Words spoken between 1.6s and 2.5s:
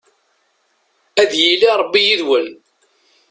Rebbi yid-wen!